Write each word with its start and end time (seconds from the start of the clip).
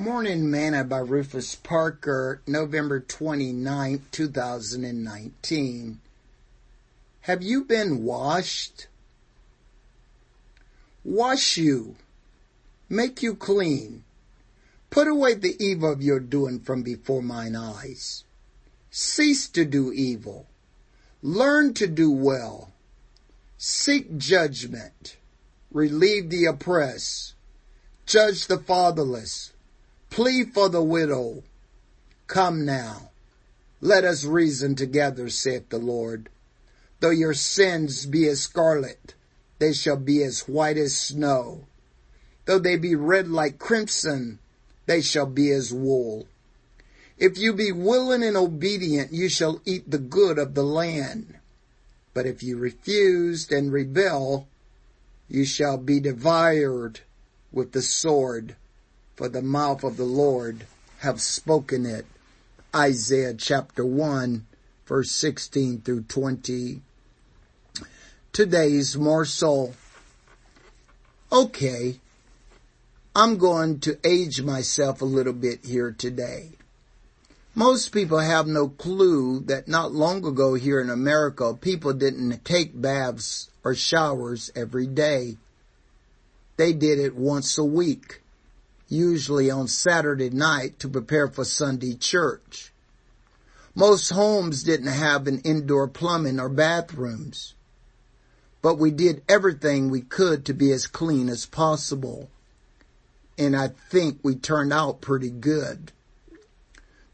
Morning 0.00 0.50
Manna 0.50 0.82
by 0.82 1.00
Rufus 1.00 1.54
Parker, 1.54 2.40
November 2.46 3.00
29, 3.00 4.02
2019. 4.10 6.00
Have 7.20 7.42
you 7.42 7.64
been 7.64 8.02
washed? 8.02 8.86
Wash 11.04 11.58
you. 11.58 11.96
Make 12.88 13.22
you 13.22 13.34
clean. 13.34 14.04
Put 14.88 15.06
away 15.06 15.34
the 15.34 15.62
evil 15.62 15.92
of 15.92 16.00
your 16.00 16.18
doing 16.18 16.60
from 16.60 16.82
before 16.82 17.22
mine 17.22 17.54
eyes. 17.54 18.24
Cease 18.90 19.50
to 19.50 19.66
do 19.66 19.92
evil. 19.92 20.46
Learn 21.22 21.74
to 21.74 21.86
do 21.86 22.10
well. 22.10 22.72
Seek 23.58 24.16
judgment. 24.16 25.18
Relieve 25.70 26.30
the 26.30 26.46
oppressed. 26.46 27.34
Judge 28.06 28.46
the 28.46 28.56
fatherless 28.56 29.52
Plead 30.10 30.52
for 30.52 30.68
the 30.68 30.82
widow. 30.82 31.44
Come 32.26 32.64
now. 32.64 33.10
Let 33.80 34.04
us 34.04 34.24
reason 34.24 34.74
together, 34.74 35.30
saith 35.30 35.68
the 35.68 35.78
Lord. 35.78 36.28
Though 36.98 37.10
your 37.10 37.32
sins 37.32 38.06
be 38.06 38.26
as 38.28 38.42
scarlet, 38.42 39.14
they 39.60 39.72
shall 39.72 39.96
be 39.96 40.22
as 40.24 40.48
white 40.48 40.76
as 40.76 40.96
snow. 40.96 41.66
Though 42.44 42.58
they 42.58 42.76
be 42.76 42.96
red 42.96 43.28
like 43.28 43.60
crimson, 43.60 44.40
they 44.86 45.00
shall 45.00 45.26
be 45.26 45.52
as 45.52 45.72
wool. 45.72 46.26
If 47.16 47.38
you 47.38 47.52
be 47.52 47.70
willing 47.70 48.24
and 48.24 48.36
obedient, 48.36 49.12
you 49.12 49.28
shall 49.28 49.60
eat 49.64 49.90
the 49.90 49.98
good 49.98 50.38
of 50.38 50.54
the 50.54 50.64
land. 50.64 51.36
But 52.14 52.26
if 52.26 52.42
you 52.42 52.56
refuse 52.56 53.48
and 53.50 53.72
rebel, 53.72 54.48
you 55.28 55.44
shall 55.44 55.78
be 55.78 56.00
devoured 56.00 57.00
with 57.52 57.70
the 57.72 57.82
sword 57.82 58.56
for 59.20 59.28
the 59.28 59.42
mouth 59.42 59.84
of 59.84 59.98
the 59.98 60.04
Lord 60.04 60.64
have 61.00 61.20
spoken 61.20 61.84
it. 61.84 62.06
Isaiah 62.74 63.34
chapter 63.34 63.84
1 63.84 64.46
verse 64.86 65.10
16 65.10 65.82
through 65.82 66.04
20. 66.04 66.80
Today's 68.32 68.96
morsel. 68.96 69.74
Okay, 71.30 72.00
I'm 73.14 73.36
going 73.36 73.80
to 73.80 73.98
age 74.04 74.40
myself 74.40 75.02
a 75.02 75.04
little 75.04 75.34
bit 75.34 75.66
here 75.66 75.92
today. 75.92 76.52
Most 77.54 77.92
people 77.92 78.20
have 78.20 78.46
no 78.46 78.68
clue 78.70 79.40
that 79.40 79.68
not 79.68 79.92
long 79.92 80.24
ago 80.24 80.54
here 80.54 80.80
in 80.80 80.88
America, 80.88 81.52
people 81.52 81.92
didn't 81.92 82.42
take 82.42 82.80
baths 82.80 83.50
or 83.64 83.74
showers 83.74 84.50
every 84.56 84.86
day. 84.86 85.36
They 86.56 86.72
did 86.72 86.98
it 86.98 87.14
once 87.14 87.58
a 87.58 87.64
week 87.64 88.19
usually 88.90 89.50
on 89.50 89.68
Saturday 89.68 90.28
night 90.28 90.78
to 90.80 90.88
prepare 90.88 91.28
for 91.28 91.44
Sunday 91.44 91.94
church. 91.94 92.72
Most 93.74 94.10
homes 94.10 94.64
didn't 94.64 94.88
have 94.88 95.26
an 95.26 95.40
indoor 95.40 95.86
plumbing 95.86 96.40
or 96.40 96.48
bathrooms, 96.48 97.54
but 98.60 98.78
we 98.78 98.90
did 98.90 99.22
everything 99.28 99.88
we 99.88 100.00
could 100.00 100.44
to 100.44 100.52
be 100.52 100.72
as 100.72 100.88
clean 100.88 101.28
as 101.28 101.46
possible. 101.46 102.28
And 103.38 103.56
I 103.56 103.68
think 103.68 104.18
we 104.22 104.34
turned 104.34 104.72
out 104.72 105.00
pretty 105.00 105.30
good. 105.30 105.92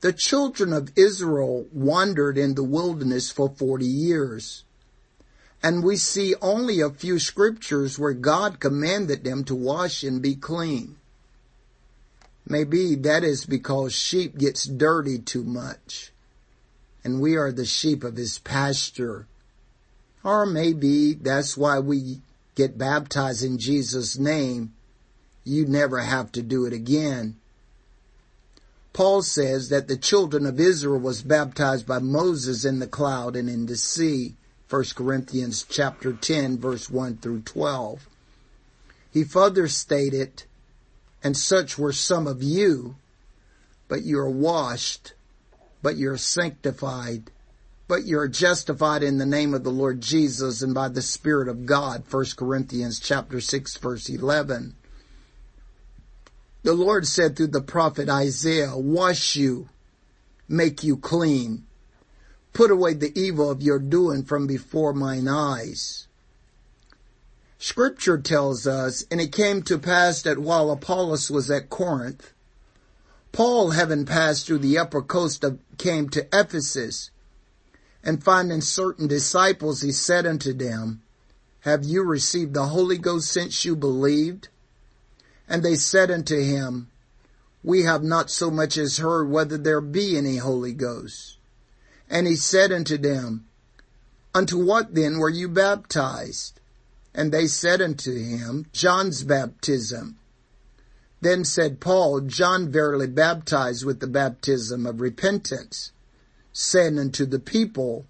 The 0.00 0.12
children 0.12 0.72
of 0.72 0.92
Israel 0.96 1.66
wandered 1.72 2.38
in 2.38 2.54
the 2.54 2.64
wilderness 2.64 3.30
for 3.30 3.50
40 3.50 3.84
years. 3.84 4.64
And 5.62 5.84
we 5.84 5.96
see 5.96 6.34
only 6.40 6.80
a 6.80 6.90
few 6.90 7.18
scriptures 7.18 7.98
where 7.98 8.12
God 8.12 8.60
commanded 8.60 9.24
them 9.24 9.44
to 9.44 9.54
wash 9.54 10.02
and 10.02 10.22
be 10.22 10.34
clean. 10.34 10.96
Maybe 12.48 12.94
that 12.94 13.24
is 13.24 13.44
because 13.44 13.92
sheep 13.92 14.38
gets 14.38 14.64
dirty 14.64 15.18
too 15.18 15.42
much 15.42 16.12
and 17.06 17.20
we 17.20 17.36
are 17.36 17.52
the 17.52 17.64
sheep 17.64 18.02
of 18.02 18.16
his 18.16 18.40
pasture. 18.40 19.28
Or 20.24 20.44
maybe 20.44 21.14
that's 21.14 21.56
why 21.56 21.78
we 21.78 22.20
get 22.56 22.76
baptized 22.76 23.44
in 23.44 23.58
Jesus' 23.58 24.18
name. 24.18 24.72
You 25.44 25.66
never 25.66 26.00
have 26.00 26.32
to 26.32 26.42
do 26.42 26.66
it 26.66 26.72
again. 26.72 27.36
Paul 28.92 29.22
says 29.22 29.68
that 29.68 29.86
the 29.86 29.96
children 29.96 30.46
of 30.46 30.58
Israel 30.58 30.98
was 30.98 31.22
baptized 31.22 31.86
by 31.86 32.00
Moses 32.00 32.64
in 32.64 32.80
the 32.80 32.88
cloud 32.88 33.36
and 33.36 33.48
in 33.48 33.66
the 33.66 33.76
sea. 33.76 34.34
1 34.68 34.84
Corinthians 34.96 35.64
chapter 35.68 36.12
10 36.12 36.58
verse 36.58 36.90
1 36.90 37.18
through 37.18 37.42
12. 37.42 38.08
He 39.12 39.22
further 39.22 39.68
stated 39.68 40.42
and 41.22 41.36
such 41.36 41.78
were 41.78 41.92
some 41.92 42.26
of 42.26 42.42
you, 42.42 42.96
but 43.88 44.02
you're 44.02 44.30
washed, 44.30 45.14
but 45.82 45.96
you're 45.96 46.16
sanctified, 46.16 47.30
but 47.88 48.04
you're 48.04 48.28
justified 48.28 49.02
in 49.02 49.18
the 49.18 49.26
name 49.26 49.54
of 49.54 49.64
the 49.64 49.70
Lord 49.70 50.00
Jesus 50.00 50.62
and 50.62 50.74
by 50.74 50.88
the 50.88 51.02
Spirit 51.02 51.48
of 51.48 51.66
God. 51.66 52.04
1 52.10 52.24
Corinthians 52.36 52.98
chapter 52.98 53.40
6 53.40 53.76
verse 53.76 54.08
11. 54.08 54.74
The 56.62 56.74
Lord 56.74 57.06
said 57.06 57.36
through 57.36 57.48
the 57.48 57.60
prophet 57.60 58.08
Isaiah, 58.08 58.76
wash 58.76 59.36
you, 59.36 59.68
make 60.48 60.82
you 60.82 60.96
clean, 60.96 61.64
put 62.52 62.72
away 62.72 62.94
the 62.94 63.16
evil 63.16 63.50
of 63.50 63.62
your 63.62 63.78
doing 63.78 64.24
from 64.24 64.48
before 64.48 64.92
mine 64.92 65.28
eyes. 65.28 66.08
Scripture 67.58 68.18
tells 68.18 68.66
us, 68.66 69.04
and 69.10 69.20
it 69.20 69.32
came 69.32 69.62
to 69.62 69.78
pass 69.78 70.22
that 70.22 70.38
while 70.38 70.70
Apollos 70.70 71.30
was 71.30 71.50
at 71.50 71.70
Corinth, 71.70 72.32
Paul, 73.32 73.70
having 73.70 74.04
passed 74.04 74.46
through 74.46 74.58
the 74.58 74.78
upper 74.78 75.02
coast, 75.02 75.42
of, 75.44 75.58
came 75.78 76.08
to 76.10 76.26
Ephesus, 76.32 77.10
and 78.02 78.22
finding 78.22 78.60
certain 78.60 79.06
disciples, 79.06 79.82
he 79.82 79.92
said 79.92 80.26
unto 80.26 80.52
them, 80.52 81.02
Have 81.60 81.84
you 81.84 82.02
received 82.02 82.54
the 82.54 82.66
Holy 82.66 82.98
Ghost 82.98 83.28
since 83.28 83.64
you 83.64 83.74
believed? 83.74 84.48
And 85.48 85.62
they 85.62 85.76
said 85.76 86.10
unto 86.10 86.40
him, 86.40 86.88
We 87.62 87.82
have 87.82 88.02
not 88.02 88.30
so 88.30 88.50
much 88.50 88.78
as 88.78 88.98
heard 88.98 89.28
whether 89.28 89.58
there 89.58 89.80
be 89.80 90.16
any 90.16 90.36
Holy 90.36 90.72
Ghost. 90.72 91.36
And 92.08 92.26
he 92.26 92.36
said 92.36 92.70
unto 92.70 92.96
them, 92.96 93.46
Unto 94.34 94.62
what 94.62 94.94
then 94.94 95.18
were 95.18 95.30
you 95.30 95.48
baptized? 95.48 96.60
And 97.16 97.32
they 97.32 97.46
said 97.46 97.80
unto 97.80 98.14
him, 98.14 98.66
John's 98.72 99.24
baptism. 99.24 100.18
Then 101.22 101.44
said 101.44 101.80
Paul, 101.80 102.20
John 102.20 102.70
verily 102.70 103.06
baptized 103.06 103.86
with 103.86 104.00
the 104.00 104.06
baptism 104.06 104.84
of 104.84 105.00
repentance, 105.00 105.92
saying 106.52 106.98
unto 106.98 107.24
the 107.24 107.40
people 107.40 108.04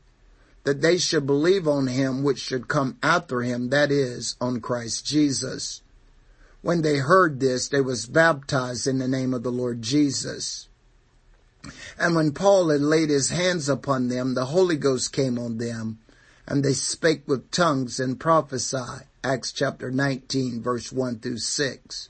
that 0.64 0.82
they 0.82 0.98
should 0.98 1.24
believe 1.24 1.68
on 1.68 1.86
him 1.86 2.24
which 2.24 2.40
should 2.40 2.66
come 2.66 2.98
after 3.00 3.42
him, 3.42 3.70
that 3.70 3.92
is, 3.92 4.34
on 4.40 4.60
Christ 4.60 5.06
Jesus. 5.06 5.82
When 6.60 6.82
they 6.82 6.96
heard 6.96 7.38
this, 7.38 7.68
they 7.68 7.80
was 7.80 8.06
baptized 8.06 8.88
in 8.88 8.98
the 8.98 9.06
name 9.06 9.32
of 9.32 9.44
the 9.44 9.52
Lord 9.52 9.82
Jesus. 9.82 10.66
And 11.96 12.16
when 12.16 12.32
Paul 12.32 12.70
had 12.70 12.80
laid 12.80 13.10
his 13.10 13.28
hands 13.28 13.68
upon 13.68 14.08
them, 14.08 14.34
the 14.34 14.46
Holy 14.46 14.76
Ghost 14.76 15.12
came 15.12 15.38
on 15.38 15.58
them, 15.58 16.00
and 16.46 16.64
they 16.64 16.72
spake 16.72 17.26
with 17.26 17.50
tongues 17.50 17.98
and 17.98 18.20
prophesy. 18.20 19.04
Acts 19.24 19.52
chapter 19.52 19.90
19 19.90 20.62
verse 20.62 20.92
1 20.92 21.18
through 21.18 21.38
6. 21.38 22.08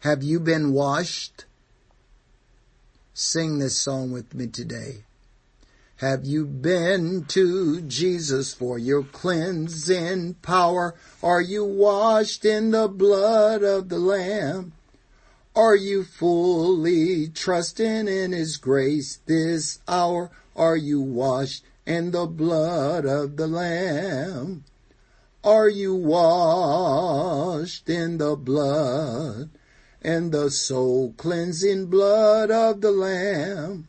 Have 0.00 0.22
you 0.22 0.40
been 0.40 0.72
washed? 0.72 1.44
Sing 3.12 3.58
this 3.58 3.78
song 3.78 4.12
with 4.12 4.34
me 4.34 4.46
today. 4.46 5.04
Have 5.96 6.26
you 6.26 6.44
been 6.44 7.24
to 7.28 7.80
Jesus 7.80 8.52
for 8.52 8.78
your 8.78 9.02
cleansing 9.02 10.34
power? 10.42 10.94
Are 11.22 11.40
you 11.40 11.64
washed 11.64 12.44
in 12.44 12.70
the 12.70 12.86
blood 12.86 13.62
of 13.62 13.88
the 13.88 13.98
Lamb? 13.98 14.72
Are 15.54 15.74
you 15.74 16.04
fully 16.04 17.28
trusting 17.28 18.08
in 18.08 18.32
His 18.32 18.58
grace 18.58 19.20
this 19.24 19.78
hour? 19.88 20.30
Are 20.54 20.76
you 20.76 21.00
washed 21.00 21.64
in 21.86 22.10
the 22.10 22.26
blood 22.26 23.06
of 23.06 23.36
the 23.36 23.46
Lamb? 23.46 24.64
Are 25.44 25.68
you 25.68 25.94
washed 25.94 27.88
in 27.88 28.18
the 28.18 28.34
blood 28.34 29.48
and 30.02 30.32
the 30.32 30.50
soul 30.50 31.14
cleansing 31.16 31.86
blood 31.86 32.50
of 32.50 32.80
the 32.80 32.90
Lamb? 32.90 33.86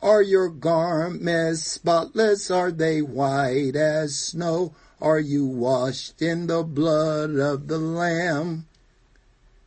Are 0.00 0.22
your 0.22 0.48
garments 0.48 1.64
spotless? 1.66 2.50
Are 2.50 2.70
they 2.70 3.02
white 3.02 3.74
as 3.74 4.14
snow? 4.16 4.74
Are 5.00 5.18
you 5.18 5.44
washed 5.46 6.22
in 6.22 6.46
the 6.46 6.62
blood 6.62 7.36
of 7.36 7.66
the 7.66 7.78
Lamb? 7.78 8.66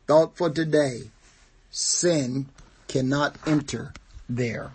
Thought 0.06 0.36
for 0.36 0.48
today. 0.48 1.10
Sin 1.70 2.46
cannot 2.86 3.36
enter 3.46 3.92
there. 4.28 4.72